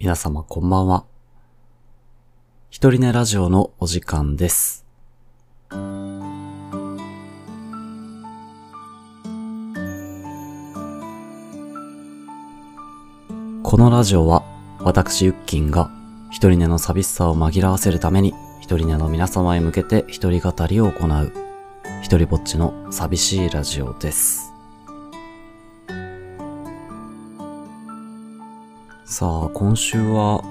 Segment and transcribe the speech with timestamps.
[0.00, 1.04] 皆様こんばんは。
[2.70, 4.86] 一人寝ラジオのお時間です。
[5.70, 5.76] こ
[13.76, 14.44] のラジオは
[14.78, 15.90] 私ユッキンが
[16.30, 21.32] 一人寝の寂しさを紛らわせるために一人寝の皆様へ向けて一人語りを行う
[22.04, 24.47] 一人ぼっちの寂しいラジオです。
[29.18, 30.44] さあ、今週は、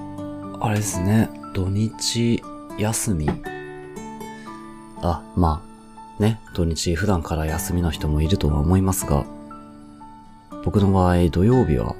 [0.60, 2.42] あれですね、土日
[2.78, 3.26] 休み
[5.00, 5.62] あ、ま
[6.18, 9.24] あ、ね、土日普段から休みの人もいるとは思いますが、
[10.66, 11.96] 僕の場合土曜日は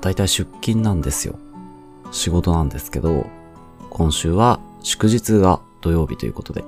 [0.00, 1.38] だいたい出勤なんですよ。
[2.10, 3.24] 仕事なんですけど、
[3.88, 6.64] 今週は祝日が土曜日ということで、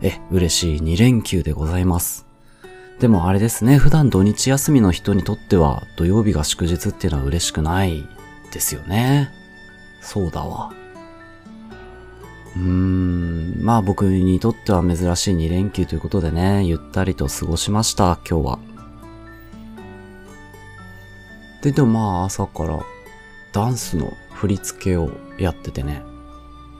[0.00, 2.24] え、嬉しい2連休でございます。
[3.00, 8.06] でもあれですね、普段土日休みの人にとっては土曜日が祝日っていうのは嬉しくない
[8.50, 9.30] ですよね。
[10.00, 10.72] そうだわ。
[12.56, 18.58] うーん、まあ僕にとっては珍しい2連休ということでね、ゆったりと過ごしました、今日は。
[21.62, 22.80] で、でもまあ朝から
[23.52, 26.02] ダンスの振り付けをやっててね、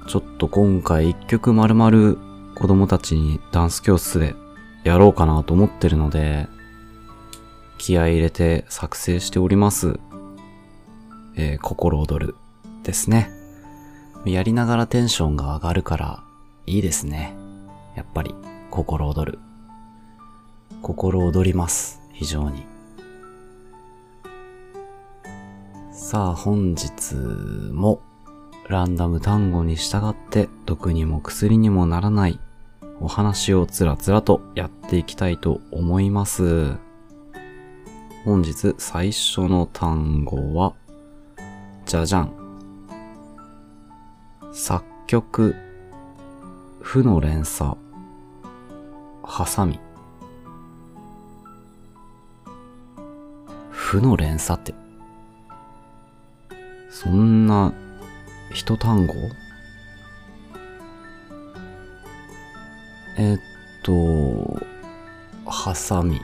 [0.08, 2.16] ちょっと今回一曲丸々
[2.56, 4.34] 子供たちにダンス教室で
[4.82, 6.48] やろうかなと思ってるので、
[7.78, 10.00] 気合い入れて作成しております。
[11.42, 12.34] えー心躍る
[12.82, 13.30] ですね。
[14.26, 16.22] やりながらテンションが上がるから
[16.66, 17.34] いいですね。
[17.96, 18.34] やっぱり
[18.70, 19.38] 心躍る。
[20.82, 22.02] 心躍ります。
[22.12, 22.66] 非常に。
[25.90, 27.14] さあ本日
[27.72, 28.02] も
[28.68, 32.38] ランダム単語に従って毒にも薬にもならない
[33.00, 36.76] お話をつらつらとやっていきたいと思います。
[38.26, 40.74] 本日最初の単語は
[41.90, 42.32] じゃじゃん。
[44.52, 45.56] 作曲、
[46.80, 47.72] 負の連鎖、
[49.24, 49.80] ハサミ。
[53.70, 54.72] 負の連鎖って、
[56.90, 57.72] そんな
[58.54, 59.14] 一単語？
[63.18, 63.38] えっ
[63.82, 64.64] と、
[65.44, 66.20] ハサミ。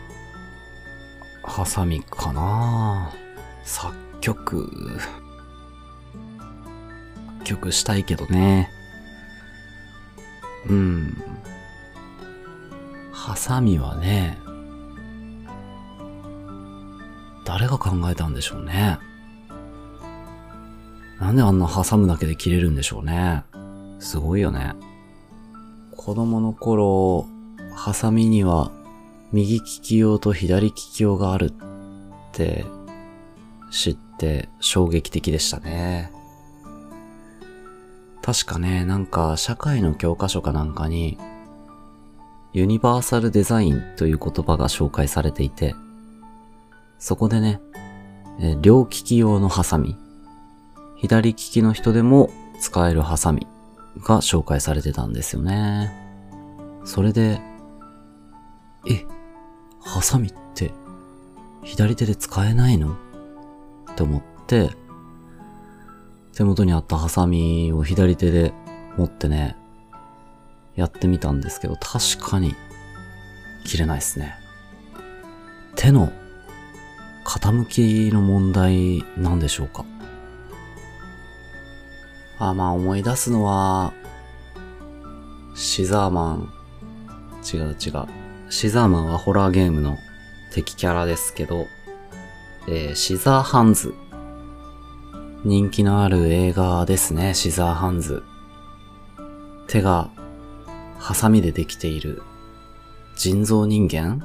[1.42, 3.10] ハサミかな
[3.64, 4.70] 作曲。
[7.46, 8.70] 曲したいけどね。
[10.68, 11.22] うん。
[13.12, 14.36] ハサミはね、
[17.44, 18.98] 誰が考えたんでしょうね。
[21.20, 23.44] なんであんな挟むだけで切れるんでしょうね。
[24.00, 24.74] すごいよね。
[25.96, 27.26] 子供の頃、
[27.76, 28.72] ハサミには
[29.32, 31.52] 右利き用と左利き用があるっ
[32.32, 32.66] て
[33.70, 36.15] 知って衝撃的でしたね。
[38.26, 41.16] 確かね、なんか社会の教科書かなんかに、
[42.52, 45.76] ユニバーサルデザインという言葉が紹介されていて、
[46.98, 47.60] そこでね、
[48.40, 49.96] え両利き用のハサミ、
[50.96, 53.46] 左利きの人でも使えるハサミ
[53.98, 55.92] が紹介されてたんですよね。
[56.84, 57.40] それで、
[58.90, 59.04] え、
[59.80, 60.72] ハサミって
[61.62, 62.96] 左手で使えないの？
[63.92, 64.70] って思って、
[66.36, 68.52] 手元にあったハサミを左手で
[68.98, 69.56] 持ってね、
[70.74, 72.54] やってみたんですけど、確かに
[73.64, 74.34] 切れないですね。
[75.76, 76.12] 手の
[77.24, 77.64] 傾
[78.10, 79.86] きの問題なんでしょうか？
[82.38, 83.94] あ、まあ思い出すのは、
[85.54, 86.52] シザーマン。
[87.50, 88.06] 違う違う。
[88.50, 89.96] シザーマンはホラーゲームの
[90.52, 91.66] 敵キャラですけど、
[92.68, 93.94] えーシザーハンズ。
[95.46, 98.24] 人気のある映画ですね、シザーハンズ。
[99.68, 100.10] 手が
[100.98, 102.24] ハサミでできている
[103.14, 104.20] 人造人間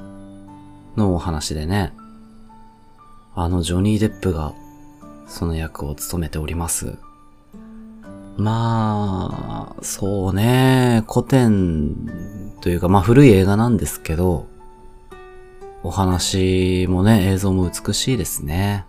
[0.96, 1.92] のお話でね、
[3.36, 4.52] あのジョニー・デップが
[5.28, 6.98] その役を務めております。
[8.36, 14.48] まあ、そうね、古典というか、まあ古い映画なんですけど、
[15.84, 18.86] お話もね、映像も美しいですね。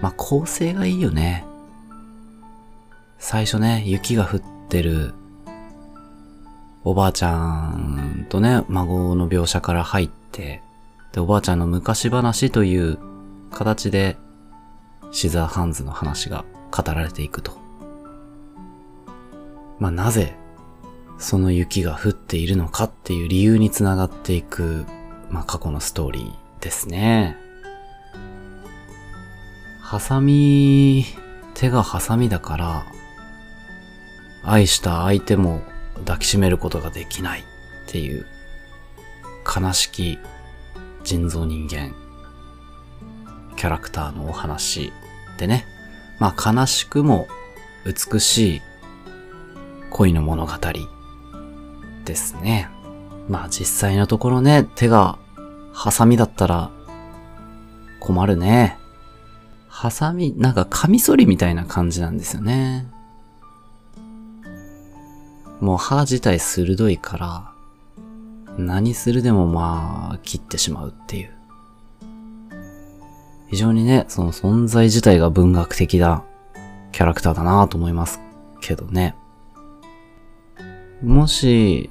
[0.00, 1.44] まあ構成がいいよね。
[3.18, 5.14] 最初ね、雪が降ってる、
[6.84, 10.62] おばあちゃんとね、孫の描写から入って、
[11.12, 12.98] で、おばあちゃんの昔話という
[13.50, 14.16] 形で、
[15.10, 17.58] シザーハンズの話が語られていくと。
[19.78, 20.36] まあ、なぜ、
[21.18, 24.84] その雪が降っているのかっていう理由につながっていく、
[25.30, 27.36] まあ、過去のストーリーですね。
[29.88, 31.06] ハサミ
[31.54, 32.86] 手がハサミだから、
[34.44, 35.62] 愛した相手も
[36.00, 37.42] 抱きしめることができないっ
[37.90, 38.26] ていう、
[39.46, 40.18] 悲しき
[41.04, 41.94] 人造人間、
[43.56, 44.92] キャラクターのお話
[45.38, 45.64] でね。
[46.18, 47.26] まあ悲しくも
[47.86, 48.62] 美しい
[49.88, 50.52] 恋の物語
[52.04, 52.68] ですね。
[53.26, 55.18] まあ実際のところね、手が
[55.72, 56.70] ハサミだったら
[58.00, 58.78] 困るね。
[59.78, 62.88] ハサミ、なんかカミソリみたいな感じなんですよね。
[65.60, 67.52] もう歯自体鋭いから、
[68.58, 71.30] 何するでもまあ切ってしまうっていう。
[73.50, 76.24] 非常にね、その存在自体が文学的な
[76.90, 78.18] キャラクターだなと思います
[78.60, 79.14] けどね。
[81.04, 81.88] もし、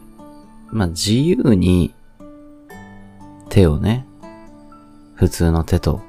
[0.71, 1.95] まあ自由に
[3.47, 4.05] 手をね、
[5.15, 6.01] 普通の手と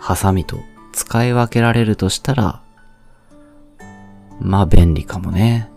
[0.00, 0.58] ハサミと
[0.92, 2.62] 使い分けられるとしたら、
[4.40, 5.70] まあ便利かもね。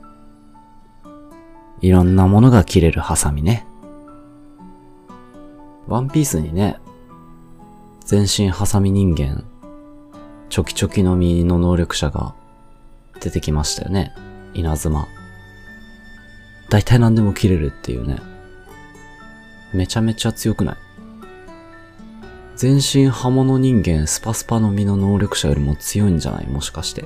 [1.82, 3.68] いろんなものが切れるハサミね。
[5.88, 6.78] ワンピースにね、
[8.06, 9.44] 全身ハサミ人間、
[10.50, 12.36] チョキチョキの実の能力者が
[13.20, 14.14] 出てきましたよね。
[14.54, 15.08] 稲妻。
[16.70, 18.18] 大体何でも切れるっていうね。
[19.74, 20.76] めちゃめちゃ強くない？
[22.64, 26.48] 全身刃物人間スパスパの実の能力者よりも強いんじゃない？
[26.48, 27.04] もしかして。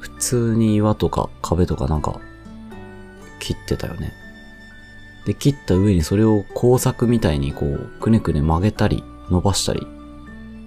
[0.00, 2.18] 普通に岩とか壁とかなんか
[3.38, 4.14] 切ってたよね。
[5.26, 9.86] で、切った上にそれを工作みたいにこう、くねくね曲げたり、伸ばしたり、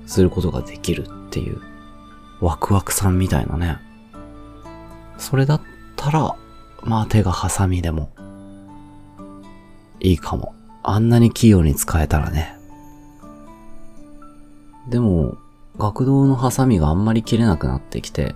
[0.06, 1.60] することができるっていう、
[2.39, 3.80] ワクワクさんみたいなね。
[5.18, 5.62] それだっ
[5.95, 6.36] たら、
[6.84, 8.12] まあ手がハサミでも、
[10.00, 10.54] いいかも。
[10.84, 12.56] あんなに器用に使えたらね。
[14.89, 15.38] でも、
[15.78, 18.36] 学童のハサミがあんまり切れなくなってきて、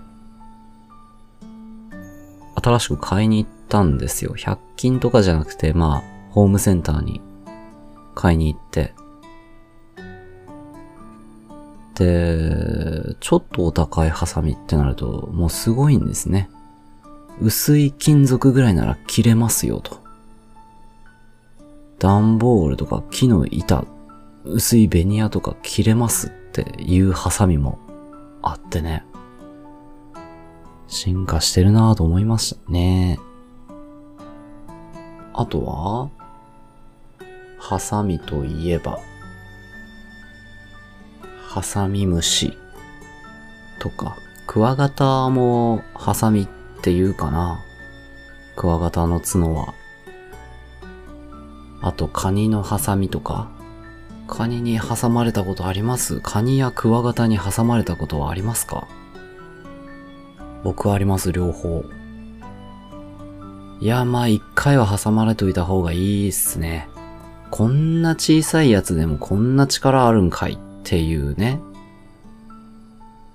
[2.61, 4.35] 新しく買いに行ったんですよ。
[4.37, 7.21] 100均とかじゃなくて、まあ、ホームセンターに
[8.15, 8.93] 買いに行って。
[11.95, 16.49] で、ちょっとお高いハサミってなると、もうすごいんですね。
[17.41, 19.99] 薄い金属ぐらいなら切れますよと。
[21.97, 23.85] 段ボールとか木の板、
[24.43, 27.79] 薄いベニヤとか切れますっていうハサミも
[28.41, 29.05] あってね。
[30.87, 33.17] 進化してるなぁと思いましたね。
[35.33, 36.09] あとは、
[37.57, 38.99] ハサミといえば、
[41.47, 42.57] ハサミムシ
[43.79, 47.61] とか、クワガタもハサミって言うかな。
[48.57, 49.73] クワガタの角は。
[51.81, 53.60] あと、カニのハサミとか。
[54.31, 56.21] カニに挟まれたことあります？
[56.21, 58.87] カニやクワガタに挟まれたことはありますか？
[60.63, 61.83] 僕はあります、両方。
[63.81, 66.87] いや、まあ一回は挟まれといた方がいいっすね。
[67.49, 70.53] こんな小さいやつでもこんな力あるんかい？
[70.53, 71.59] っていうね。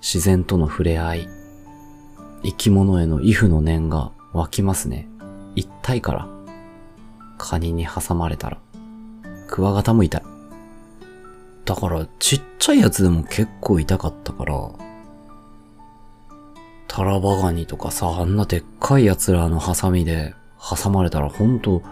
[0.01, 1.29] 自然との触れ合い。
[2.43, 5.11] 生き物への畏怖の念が湧きますね。
[5.55, 6.29] 一体から。
[7.37, 8.59] カニに挟まれたら。
[9.47, 10.23] クワガタも痛い。
[11.67, 14.71] だから、ちっちゃいやつでも結構痛かったから、
[16.87, 21.83] タラバガニとかさ、あんなでっかい奴らのハサミで挟まれたらほんと、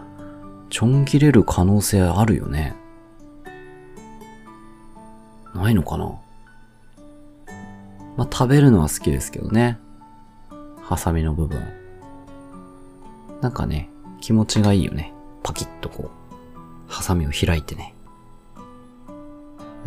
[0.70, 2.74] ちょん切れる可能性あるよね。
[5.54, 6.18] ないのかな？
[8.16, 9.78] まあ、食べるのは好きですけどね。
[10.82, 11.60] ハサミの部分。
[13.40, 13.90] なんかね、
[14.20, 15.12] 気持ちがいいよね。
[15.42, 17.93] パキッとこう、ハサミを開いてね。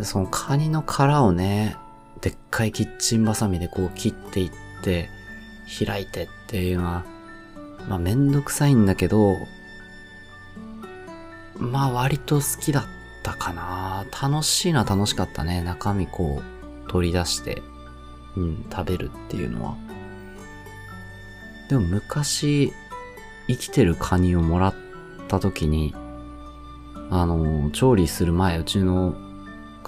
[0.02, 1.76] そのカニの殻をね、
[2.20, 4.50] でっかいキッチンバサミでこう切っていっ
[4.82, 5.08] て、
[5.84, 7.04] 開いてっていうのは、
[7.88, 9.36] まあめんどくさいんだけど、
[11.56, 12.84] まあ割と好きだっ
[13.22, 14.04] たかな。
[14.22, 15.62] 楽しいのは楽しかったね。
[15.62, 17.62] 中身こう取り出して、
[18.36, 19.76] うん、食べるっていうのは。
[21.68, 22.72] でも昔、
[23.48, 24.74] 生きてるカニをもらっ
[25.28, 25.94] た時に、
[27.10, 29.14] あの、調理する前、うちの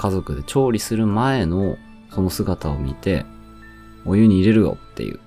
[0.01, 1.77] 家族で調理する前の
[2.09, 3.27] その姿を見て、
[4.07, 5.21] お湯に入れるよっていう。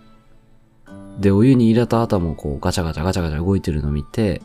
[1.20, 4.42] で、お湯に入れた後もこうガチャガチャガチャガチャ動いてるのを見て、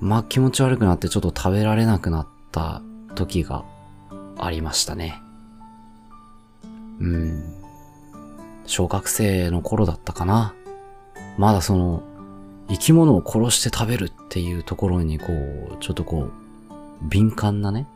[0.00, 2.80] まあ気持ち悪くなってちょっと食べられなくなった
[3.14, 3.66] 時が
[4.38, 5.20] ありましたね。
[6.98, 7.42] うん。
[8.64, 10.54] 小学生の頃だったかな。
[11.36, 12.02] まだその、
[12.70, 16.32] 生き物を殺して食べるっていうところにこう、ちょっとこう、
[17.02, 17.86] 敏感なね。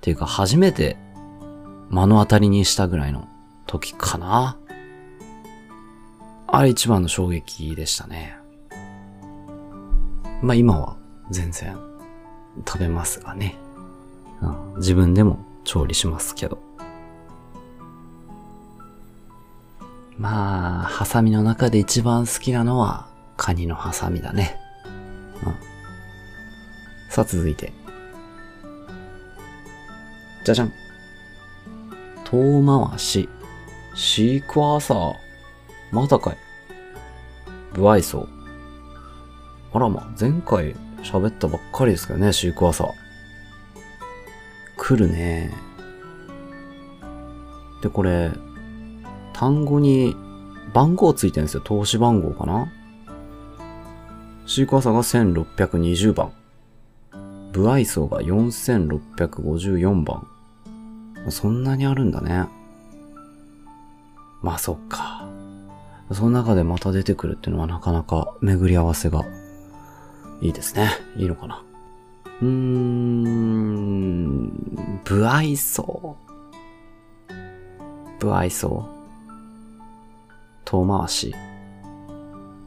[0.00, 0.96] っていうか初めて
[1.90, 3.28] 目の当たりにしたぐらいの
[3.66, 4.56] 時かな。
[6.46, 8.38] あれ一番の衝撃でしたね。
[10.40, 10.96] まあ今は
[11.30, 11.76] 全然
[12.66, 13.56] 食べますがね。
[14.40, 16.58] うん、自分でも調理しますけど。
[20.16, 24.56] まあ、ハサミの中で一番好きなのはカニのハサミだね。
[25.44, 25.54] うん。
[27.10, 27.79] さあ続いて。
[30.44, 30.72] じゃじゃん。
[32.24, 33.28] 遠回し。
[33.94, 35.14] シークワーサー。
[35.92, 36.36] まだかい。
[37.74, 38.26] 不愛想。
[39.72, 42.90] あらま、前回喋ったばっかりですけどね、シークワーサー。
[44.76, 45.52] 来るね。
[47.82, 48.30] で、これ、
[49.32, 50.16] 単語に
[50.72, 51.60] 番号ついてるんですよ。
[51.64, 52.72] 投資番号かな
[54.46, 56.32] シークワーサーが1620番。
[57.52, 60.26] 不愛想が4654番。
[61.28, 62.46] そんなにあるんだね。
[64.42, 65.28] まあそっか。
[66.12, 69.24] その中でまた出てくるっていうのはなかなか巡り合わせが
[70.40, 70.90] いいですね。
[71.16, 71.62] いいのかな。
[72.40, 74.00] うーん、
[75.04, 76.16] 不愛想。
[78.18, 78.88] 不愛想。
[80.64, 81.34] 遠回し。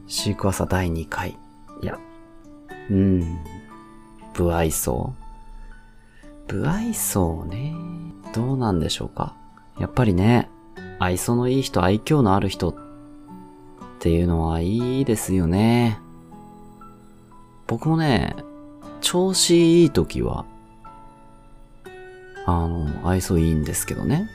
[0.06, 1.36] シークワーサ第2回。
[1.82, 1.98] いや。
[2.90, 3.38] うん。
[4.32, 5.12] 不愛想。
[6.46, 7.74] 不愛想ね。
[8.34, 9.34] どうなんでしょうか？
[9.78, 10.50] やっぱりね、
[10.98, 12.74] 愛想のいい人、愛嬌のある人っ
[13.98, 15.98] ていうのはいいですよね。
[17.66, 18.36] 僕もね、
[19.00, 20.44] 調子いい時は、
[22.46, 24.28] あの、愛想いいんですけどね。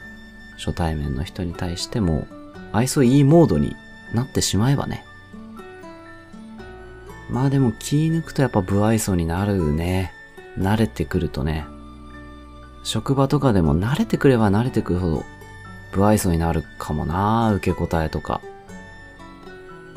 [0.57, 2.27] 初対面の人に対しても、
[2.71, 3.75] 愛想いいモードに
[4.13, 5.05] なってしまえばね。
[7.29, 10.11] まあでも気抜くとやっぱ不愛想になるね。
[10.57, 11.65] 慣れてくるとね。
[12.83, 15.24] 職場とかでも慣れてくれば慣れてくるほど
[15.91, 18.41] 不愛想になるかもな受け答えとか。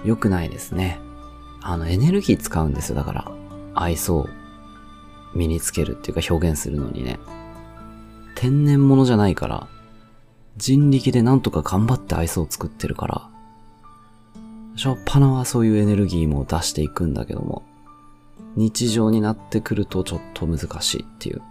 [0.04, 0.98] 良くないですね。
[1.60, 2.96] あの、エネルギー使うんですよ。
[2.96, 3.32] だから、
[3.74, 4.28] 愛想を
[5.34, 7.18] 身につけるっていうか表現するのにね。
[8.34, 9.68] 天然物じゃないから、
[10.56, 13.28] 人力でなんとか頑張って愛想を作ってるから、
[14.74, 17.62] しょっぱなはそういうエネルギーも出していくんだけども、
[18.56, 21.42] 日常になってくるとちょっと難しいっていう。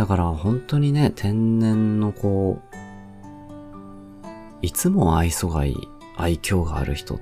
[0.00, 4.26] だから本当にね、天然のこう、
[4.62, 5.76] いつも愛想がいい、
[6.16, 7.20] 愛嬌がある人っ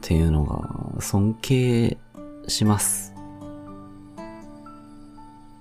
[0.00, 1.96] ていうのが尊敬
[2.48, 3.14] します。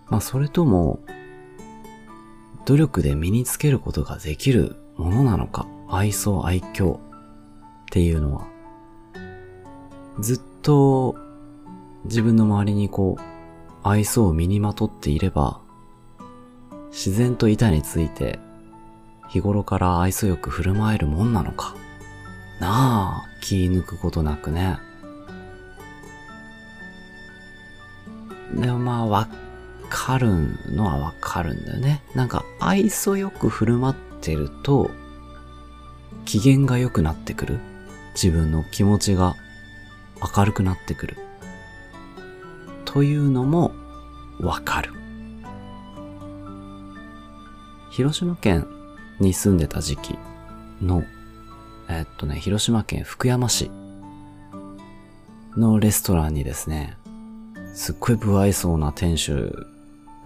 [0.08, 1.00] まあそれとも、
[2.66, 7.00] 努力で身につけることができるものなのか、愛想愛嬌っ
[7.92, 8.48] ていうのは、
[10.20, 11.16] ずっと
[12.06, 13.22] 自分の周りにこう、
[13.84, 15.62] 愛想を身にまとっていれば、
[16.96, 18.40] 自然と板について、
[19.28, 21.76] 日頃から愛想よく振る舞えるもんなのか。
[22.62, 24.78] なあ、気抜くことなくね。
[28.56, 29.28] でもまあ、わ
[29.90, 30.30] かる
[30.74, 32.02] のはわかるんだよね。
[32.16, 34.90] なんか、愛想よく振る舞ってると、
[36.24, 37.60] 機嫌が良くなってくる。
[38.14, 39.36] 自分の気持ちが
[40.38, 41.18] 明るくなってくる。
[42.86, 43.74] というのも
[44.40, 44.95] わかる。
[47.96, 48.68] 広島県
[49.22, 50.20] に住んでた時期
[50.82, 51.06] の、
[51.88, 53.72] えっとね、広島県福山市
[55.56, 56.98] のレストランにですね、
[57.74, 59.66] すっごい不愛想な店主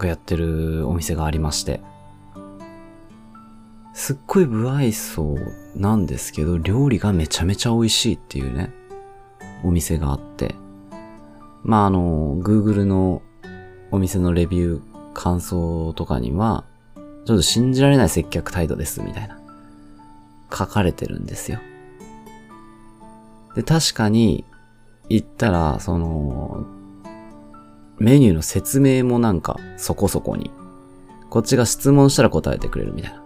[0.00, 1.80] がやってるお店がありまして、
[3.94, 5.36] すっごい不愛想
[5.76, 8.72] なんですけど、料理がめちゃめちゃ美味しいっていうね、
[9.62, 10.56] お店があって、
[11.62, 13.22] まああの、Google の
[13.92, 16.64] お店のレビュー、感想とかには、
[17.26, 19.38] ちょっと信じられない接客態度です、みたいな。
[20.52, 21.58] 書かれてるんですよ。
[23.54, 24.44] で、確かに、
[25.08, 26.64] 言ったら、その、
[27.98, 30.50] メニューの説明もなんか、そこそこに。
[31.28, 33.22] こっちが質問したら答えてくれるみたいな。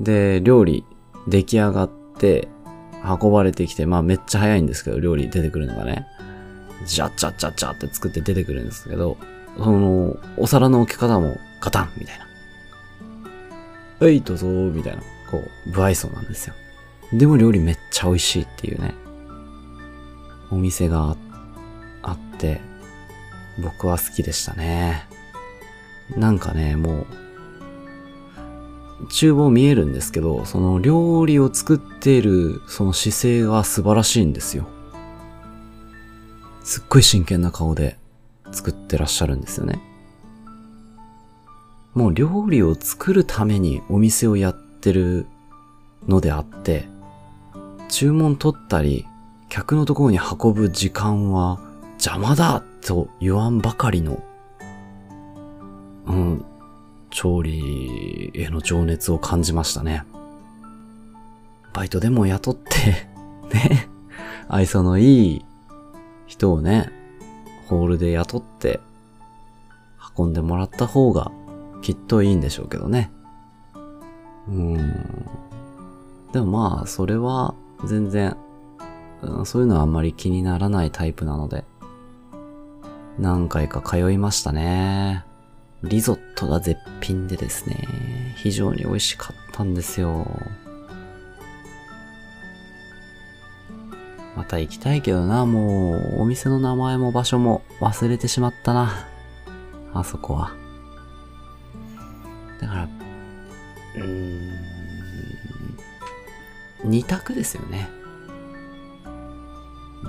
[0.00, 0.84] で、料理
[1.26, 2.48] 出来上がって、
[3.04, 6.06] 運ばれてきて、まあめっちゃ早いんですけど、料理出てくるのがね。
[6.86, 9.16] ジャッジャッジャッジャって作って出てくるんですけど、
[9.56, 12.26] その、お皿の置き方もガタンみたいな。
[14.00, 16.54] はい、どうぞみたいな、こう、不愛想なんですよ。
[17.12, 18.94] でも料理めっちゃ美味しいっていうね、
[20.50, 21.16] お店が
[22.02, 22.60] あって、
[23.62, 25.06] 僕は好きでしたね。
[26.16, 27.06] なんかね、も
[29.02, 34.66] う、厨房見えるんですけど、その料理を作っているその姿勢が素晴らしいんですよ。
[36.64, 37.98] すっごい真剣な顔で
[38.50, 39.91] 作ってらっしゃるんですよね。
[41.94, 45.26] もう料理を作るためにお店をやってる
[46.08, 46.88] のであって、
[47.88, 49.06] 注文取ったり、
[49.48, 51.60] 客のところに運ぶ時間は
[51.94, 54.22] 邪魔だと言わんばかりの、
[56.06, 56.44] うん、
[57.10, 60.04] 調理への情熱を感じましたね。
[61.74, 63.08] バイトでも雇って、
[63.52, 63.88] ね、
[64.48, 65.44] 愛想のいい
[66.26, 66.90] 人をね、
[67.68, 68.80] ホールで雇って、
[70.16, 71.30] 運んでもらった方が
[71.82, 73.10] きっといいんでしょうけどね。
[74.48, 74.76] うん。
[76.32, 78.36] でもまあ、それは全然、
[79.44, 81.64] そういうのはあんまり気にならないタイプなので、
[83.18, 85.24] 何回か通いましたね。
[85.82, 90.26] リゾットが絶品でですね、非常に美味しかったんですよ。
[94.36, 99.06] また行きたいけどな、もう、お店の名前も場所も忘れてしまったな。
[99.92, 100.61] あそこは。
[106.92, 107.88] 二択ですよね。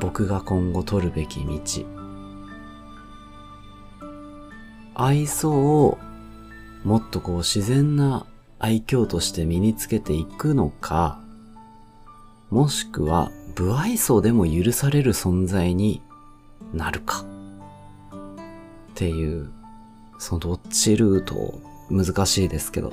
[0.02, 1.86] 僕が今後取るべき道。
[4.94, 5.50] 愛想
[5.86, 5.98] を
[6.84, 8.26] もっとこう自然な
[8.60, 11.22] 愛嬌として身につけていくのか、
[12.50, 16.02] もしくは不愛想でも許される存在に
[16.74, 17.24] なるか。
[18.92, 19.50] っていう、
[20.20, 22.92] そのどっちルート難しいですけど。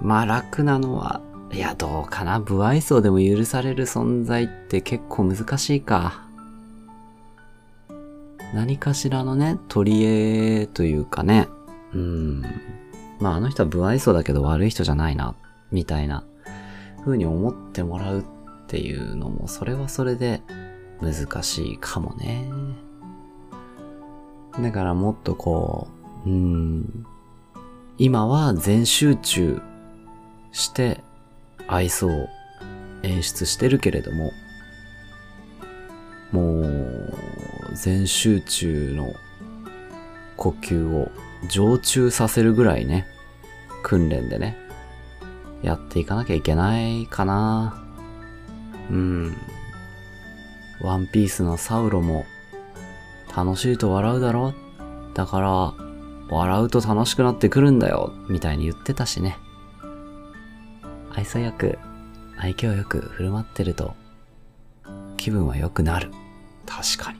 [0.00, 1.20] まあ楽なのは、
[1.52, 6.22] いやどうかな、不愛想でも許される存在って結構難しいか。
[8.54, 11.48] 何かしらのね、取り柄というかね、
[11.92, 12.42] うん。
[13.18, 15.34] まああの人は不愛想だけど悪い人じゃないな、
[15.72, 16.24] みたいな
[17.04, 18.24] 風に思ってもらうっ
[18.68, 20.42] ていうのも、それはそれで
[21.00, 22.48] 難しいかもね。
[24.60, 25.88] だからもっとこ
[26.26, 27.06] う、うん。
[27.96, 29.60] 今は全集中
[30.52, 31.02] して
[31.68, 32.28] 愛想を
[33.02, 34.32] 演出してるけれども、
[36.32, 37.14] もう、
[37.74, 39.14] 全集中の
[40.36, 41.10] 呼吸を
[41.48, 43.06] 常駐させるぐらいね、
[43.82, 44.56] 訓練でね、
[45.62, 47.84] やっていかなきゃいけないかな。
[48.90, 49.36] うん。
[50.80, 52.26] ワンピースのサウロも、
[53.36, 54.54] 楽しいと笑うだろ
[55.14, 55.74] だから、
[56.30, 59.36] 笑うと楽しくなってくるんだよ、みたいに言ってたしね。
[61.18, 61.80] 愛想よく、
[62.36, 63.96] 愛嬌よく振る舞ってると、
[65.16, 66.12] 気分は良くなる。
[66.64, 67.18] 確かに。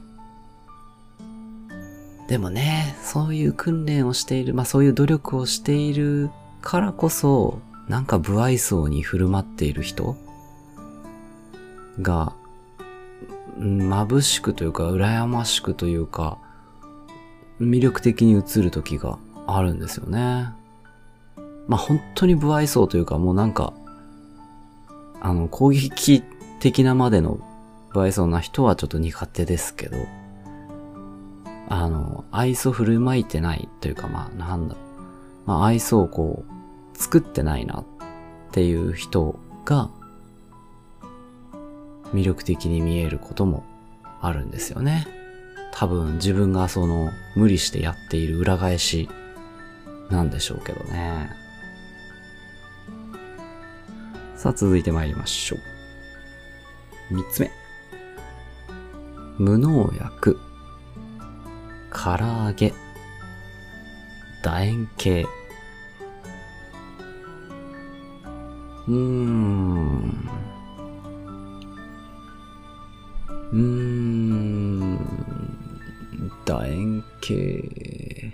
[2.28, 6.30] でもね、そういう訓練をしている、まあそういう努力をしている
[6.62, 7.58] からこそ、
[7.88, 10.14] なんか不愛想に振る舞っている人
[12.00, 12.34] が、
[13.58, 16.38] うん眩しくというか、羨ましくというか、
[17.60, 20.50] 魅力的に映る時があるんですよね。
[21.66, 23.72] まあ本当に不愛想というか、もうなんか、
[25.20, 26.22] あの、攻撃
[26.60, 27.38] 的なまでの
[27.90, 29.96] 不愛想な人はちょっと苦手ですけど、
[31.68, 34.76] あの、愛想振る舞いてないというか、まあなんだ。
[35.46, 37.84] まあ愛想をこう、作ってないなっ
[38.52, 39.90] ていう人が、
[42.14, 43.64] 魅力的に見えることも
[44.20, 45.06] あるんですよね。
[45.72, 49.08] 多分自分がその無理してやっている裏返し
[50.10, 51.30] なんでしょうけどね。
[54.38, 55.56] さあ続いて参りましょ
[57.10, 57.14] う。
[57.14, 57.50] 三つ目。
[59.36, 60.38] 無農薬。
[61.92, 62.72] 唐揚げ。
[64.44, 65.26] 楕円形。
[68.86, 70.30] うーん。
[73.50, 74.98] うーん。
[76.46, 78.32] 楕円形。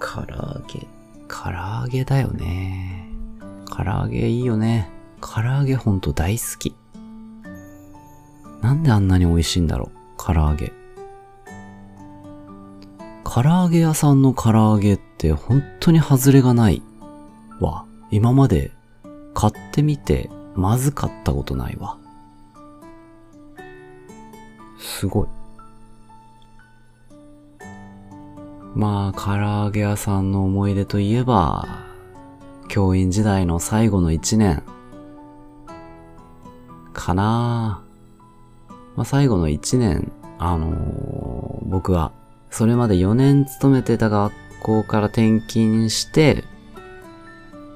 [0.00, 0.97] 唐揚げ。
[1.40, 3.08] 唐揚げだよね。
[3.68, 4.90] 唐揚げいいよね。
[5.20, 6.74] 唐揚げほんと大好き。
[8.60, 9.98] なんであんなに美味しいんだろう。
[10.16, 10.72] 唐揚げ。
[13.22, 16.82] 唐揚げ屋さんの唐揚げって本当に外れがない
[17.60, 17.84] わ。
[18.10, 18.72] 今まで
[19.32, 21.98] 買ってみてまずかったことないわ。
[24.80, 25.37] すごい。
[28.78, 31.66] まあ、唐揚げ屋さんの思い出といえば、
[32.68, 34.62] 教員時代の最後の一年、
[36.92, 37.82] かな
[38.94, 42.12] まあ、最後の一年、あのー僕は、
[42.50, 46.44] それまで4年勤めてた学校から転勤して、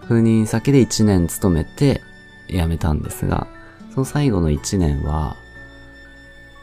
[0.03, 2.01] 赴任先で1年勤めて
[2.49, 3.49] 辞めたんですが、
[3.93, 5.35] その最後の1年は、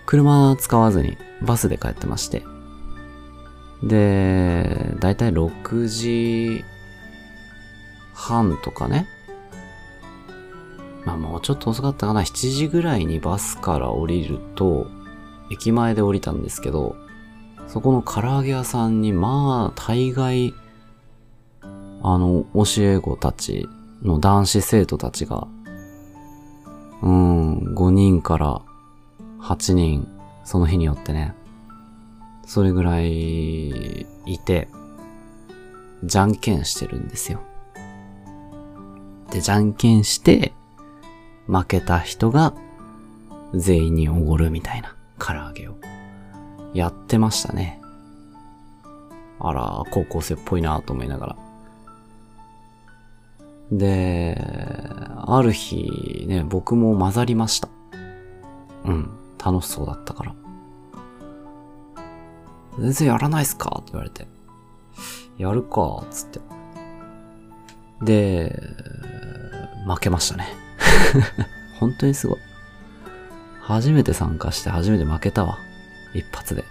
[0.06, 2.41] 車使わずにバスで帰ってまして。
[3.83, 6.65] で、だいたい6時
[8.13, 9.07] 半とかね。
[11.05, 12.21] まあもうちょっと遅かったかな。
[12.21, 14.87] 7時ぐらいにバスから降りると、
[15.51, 16.95] 駅前で降りたんですけど、
[17.67, 20.53] そこの唐揚げ屋さんに、まあ、大概、
[22.01, 23.69] あの、教え子たち
[24.01, 25.47] の男子生徒たちが、
[27.01, 28.61] うん、5人から
[29.39, 30.07] 8人、
[30.43, 31.35] その日によってね、
[32.49, 34.69] それぐらいいて、
[36.03, 37.41] じゃんけんしてるんですよ。
[39.29, 40.53] で、じゃんけんして、
[41.45, 42.55] 負けた人が
[43.53, 45.75] 全員におごるみたいな唐揚げを
[46.73, 47.79] やってましたね。
[49.39, 51.35] あら、高校生っぽいなと思いながら。
[53.71, 54.41] で、
[55.17, 57.69] ある日ね、僕も混ざりました。
[58.85, 60.33] うん、楽しそうだったから。
[62.77, 63.77] 全然やらないっすか？
[63.82, 64.27] って言われて。
[65.38, 66.39] やるか、つって。
[68.01, 68.62] で、
[69.88, 70.47] 負けましたね。
[71.79, 72.39] 本当にすごい。
[73.62, 75.58] 初めて参加して初めて負けたわ。
[76.13, 76.63] 一発で。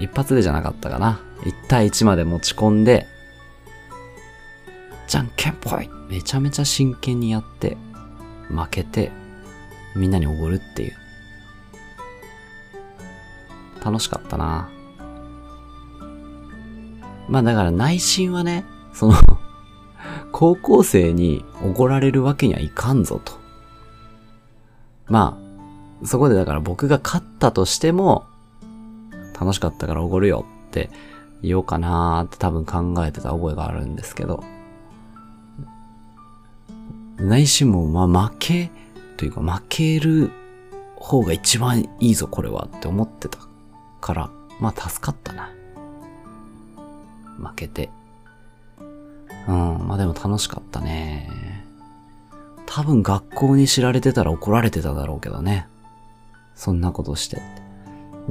[0.00, 1.20] 一発でじゃなかったかな。
[1.42, 3.06] 1対1まで持ち込んで、
[5.06, 7.76] じゃんけんぽいめちゃめちゃ真剣にやって、
[8.48, 9.10] 負けて、
[9.94, 10.96] みんなにおごるっていう。
[13.84, 14.68] 楽しかったな。
[17.28, 19.14] まあだから内心はね、その
[20.32, 23.32] 高校生におごられるわけにはいかんぞと。
[25.06, 25.38] ま
[26.02, 28.24] あ、そこでだから僕が勝ったとしても、
[29.38, 30.90] 楽しかったからおごるよって
[31.42, 34.42] 言おうかなーって多分考えてた覚えがあるんですけど、
[37.18, 38.70] 内心もまあ負け
[39.16, 40.30] というか負ける
[40.96, 43.38] 方が一番いいぞこれはって思ってた
[44.00, 45.52] から、まあ助かったな。
[47.38, 47.90] 負けて。
[49.46, 51.30] うん、まあでも楽しかったね。
[52.66, 55.68] 多分学校に知られてたら怒られてただろうけどね。
[56.54, 57.40] そんなことして。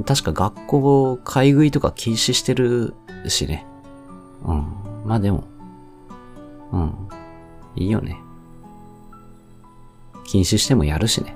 [0.06, 2.94] 確か学校、買い食いとか禁止してる
[3.28, 3.66] しね。
[4.46, 4.66] うん。
[5.06, 5.44] まあでも、
[6.72, 6.94] うん。
[7.76, 8.18] いいよね。
[10.26, 11.36] 禁止してもやるしね。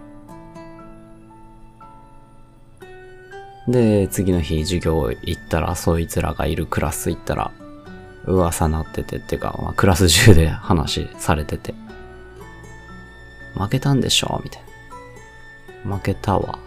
[3.67, 7.51] で、次の日授業行ったら、そいつらがいるクラス行ったら、
[8.25, 11.73] 噂なっててってか、まあ、クラス中で話されてて。
[13.55, 14.41] 負けたんでしょ？
[14.43, 14.63] みたい
[15.85, 15.97] な。
[15.97, 16.59] 負けたわ。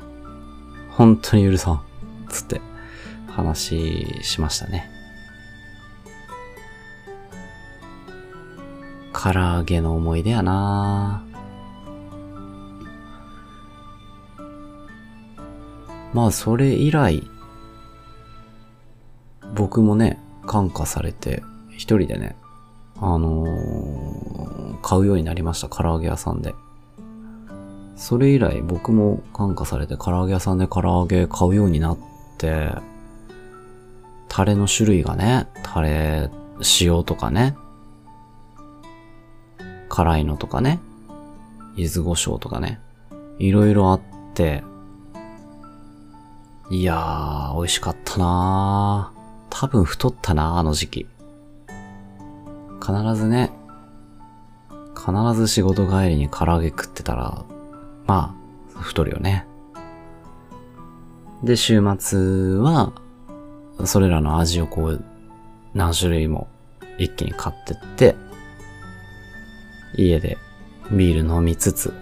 [0.90, 1.82] 本当に許さん。
[2.28, 2.60] つって
[3.28, 4.90] 話しましたね。
[9.12, 11.24] 唐揚げの思い出やな
[16.12, 17.28] まあそれ以来、
[19.54, 22.36] 僕もね、感化されて、一人でね、
[23.00, 26.54] あのー、買うようになりました、唐揚げ屋さんで。
[27.96, 31.98] それ以来僕も感化されて唐揚げ屋さんで唐揚げ買うようになっ
[32.38, 32.72] て、
[34.28, 36.30] タレの種類がね、タレ、
[36.80, 37.56] 塩とかね、
[39.88, 40.80] 辛いのとかね、
[41.76, 42.80] 柚子胡椒とかね、
[43.38, 44.00] いろいろあっ
[44.34, 44.64] て、
[46.70, 49.13] いやー、美味しかったなー。
[49.56, 51.06] 多分太ったな、あの時期。
[52.84, 53.52] 必ずね、
[54.96, 57.44] 必ず仕事帰りに唐揚げ食ってたら、
[58.04, 58.34] ま
[58.74, 59.46] あ、太るよね。
[61.44, 62.92] で、週末は、
[63.84, 65.04] それらの味をこう、
[65.72, 66.48] 何種類も
[66.98, 68.16] 一気に買ってって、
[69.96, 70.36] 家で
[70.90, 71.94] ビール飲みつつ、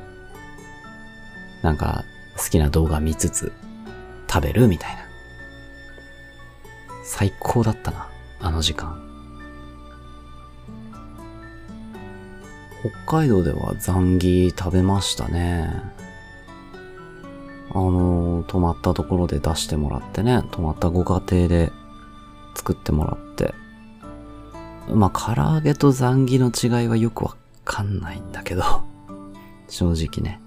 [1.60, 2.02] なんか
[2.38, 3.52] 好きな動画見つつ、
[4.26, 5.01] 食べるみたいな。
[7.02, 8.08] 最高だったな、
[8.40, 9.00] あの時間。
[13.06, 15.70] 北海道ではザンギ食べましたね。
[17.70, 21.72] あの、泊まったところで出してもらってね、泊まったご家庭で
[22.54, 23.54] 作ってもらって。
[24.88, 28.64] まあ、唐揚げとザンギの違いはよくわかんないんだけど、
[29.68, 30.40] 正直ね。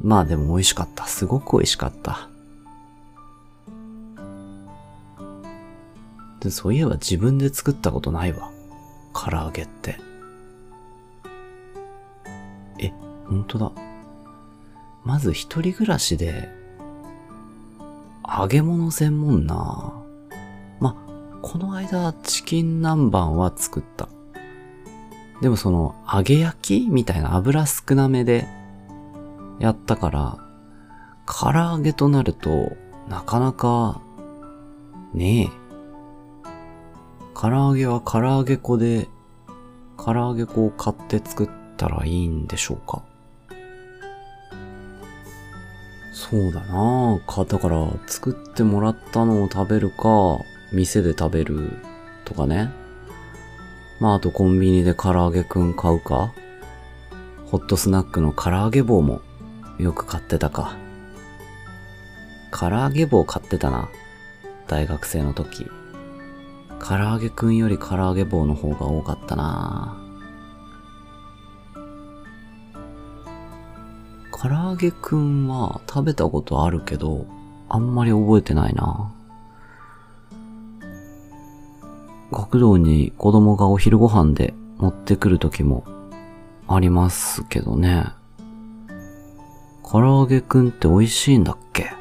[0.00, 1.06] まあでも美味しかった。
[1.06, 2.28] すごく美味しかった。
[6.40, 8.50] で、そういえば自分で作ったことないわ。
[9.12, 9.98] 唐揚げって。
[12.78, 12.92] え、
[13.26, 13.72] ほんとだ。
[15.04, 16.48] まず一人暮らしで、
[18.26, 19.92] 揚げ物専門な
[20.80, 20.96] ま、
[21.42, 24.08] この間チキン南蛮は作った。
[25.40, 28.48] でもその揚げ焼きみたいな油少なめで
[29.58, 30.38] やったから、
[31.26, 32.76] 唐揚げとなると、
[33.08, 34.00] なかなか、
[35.14, 35.65] ねえ。
[37.38, 39.08] 唐揚げは唐揚げ粉で、
[40.02, 43.02] 唐揚げ粉を買って作ったらいいんでしょうか？
[46.14, 47.26] そうだなぁ。
[47.26, 50.38] か、だから、作ってもらったのを食べるか、
[50.72, 51.72] 店で食べる
[52.24, 52.72] とかね。
[54.00, 56.32] まあ、あとコンビニで唐揚げくん買うか。
[57.50, 59.20] ホットスナックの唐揚げ棒も
[59.78, 60.74] よく買ってたか。
[62.50, 63.90] 唐揚げ棒買ってたな。
[64.68, 65.66] 大学生の時。
[66.80, 69.96] 唐揚げくんより唐揚げ棒の方が多かったな
[74.32, 77.26] 唐揚げくんは食べたことあるけど、
[77.68, 79.12] あんまり覚えてないな
[82.30, 85.84] 学童に子供がお昼ご飯で持ってくる時も
[86.68, 88.04] ありますけどね。
[89.82, 91.92] 唐揚げくんって美味しいんだっけ？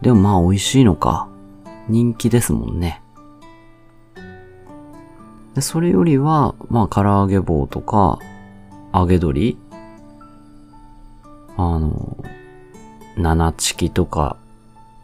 [0.00, 1.28] でもまあ美味しいのか。
[1.88, 3.02] 人気ですもんね。
[5.54, 8.18] で、それよりは、まあ唐揚げ棒とか、
[8.94, 9.58] 揚げ鶏
[11.56, 12.24] あの、
[13.16, 14.36] 7チキとか、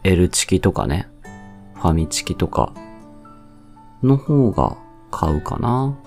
[0.03, 1.09] L チキとかね、
[1.75, 2.73] ファミチキとか、
[4.01, 4.77] の方が
[5.11, 5.97] 買うかな。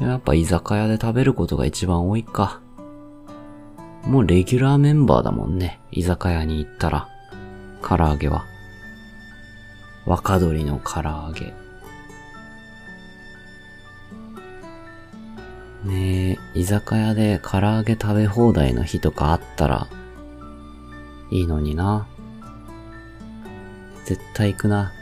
[0.00, 2.60] やっぱ居酒屋で食べることが一番多いか。
[4.04, 5.80] もうレギュラーメンバーだもんね。
[5.90, 7.08] 居酒屋に行ったら。
[7.82, 8.44] 唐揚げは。
[10.08, 11.52] 若鶏の唐揚げ。
[15.84, 19.86] ねえ、居酒屋で唐揚げ食べ放題の日とかあったら、
[21.30, 22.06] いいのにな。
[24.06, 24.92] 絶対行くな。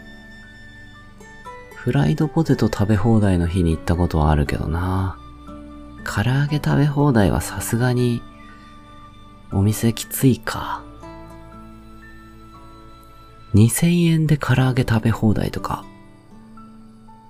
[1.77, 5.21] フライドポテト食べ放題の日に行ったことはあるけどな。
[6.03, 8.23] 唐揚げ食べ放題はさすがに、
[9.53, 10.83] お店きついか。
[13.57, 15.87] 2000円で唐揚げ食べ放題とか。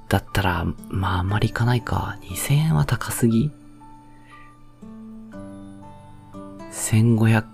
[0.08, 2.18] だったら、まああんまり行かないか。
[2.22, 3.52] 2000円は高すぎ
[6.72, 7.44] ?1500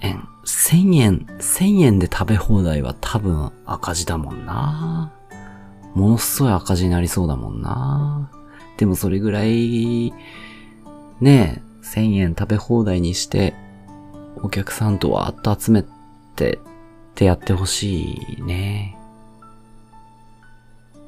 [0.00, 0.28] 円。
[0.44, 5.12] 1000円、1000円で食べ放題は多分赤字だもんな。
[5.94, 8.30] ものすごい赤字になりそうだもんな。
[8.78, 10.12] でもそれぐらい、
[11.20, 13.54] ねえ、1000円食べ放題にして、
[14.42, 15.84] お客さんとわーっと集め
[16.34, 16.58] て、
[17.18, 18.96] ってやってほしいね。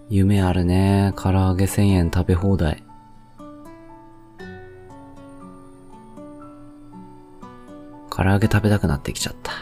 [0.08, 1.12] 夢あるね。
[1.16, 2.82] 唐揚げ1000円食べ放題。
[8.10, 9.52] 唐揚げ食べたくなってきちゃった。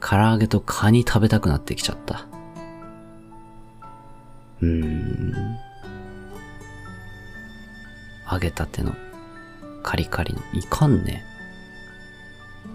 [0.00, 2.26] 唐揚げとカニ食べたくなってきちゃった。
[4.62, 5.58] うーん。
[8.32, 8.94] 揚げたての
[9.82, 10.40] カリカリの。
[10.54, 11.22] いかんね。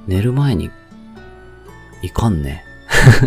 [0.05, 0.69] 寝る前に、
[2.01, 2.63] いかんね。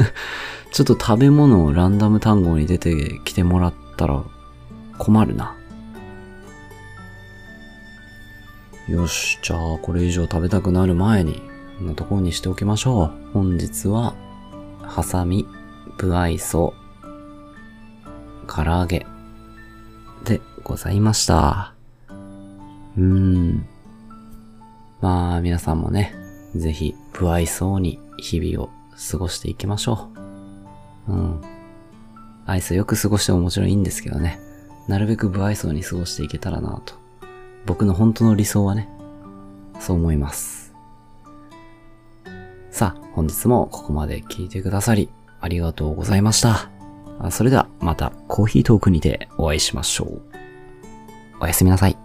[0.72, 4.22] ちょっと食べ物をランダム単語に出てきてもらったら
[4.98, 5.54] 困るな。
[8.88, 11.42] よし、じゃあこれ以上食べたくなる前に、
[11.78, 13.11] こんなところにしておきましょう。
[13.32, 14.14] 本日は、
[14.82, 15.46] ハサミ、
[15.98, 16.74] ブアイソ、
[18.46, 19.06] 唐揚げ、
[20.24, 21.74] でございました。
[22.96, 23.66] うーん。
[25.00, 26.14] まあ、皆さんもね、
[26.54, 28.70] ぜひ、不愛想に日々を
[29.11, 30.11] 過ごしていきましょ
[31.09, 31.12] う。
[31.12, 31.40] うん。
[32.46, 34.40] 愛想よく過ごしてももちろんいいんですけどね。
[34.88, 36.94] なるべく不愛想に過ごしていけたらなと。
[37.66, 38.88] 僕の本当の理想はね、
[39.79, 40.75] そう思います。
[42.70, 45.09] さあ、本日もここまで聞いてくださり、
[45.40, 46.70] ありがとうございました。
[47.31, 50.22] それでは、またコーヒートークにてお会いしましょう。
[51.40, 52.01] おやすみなさい。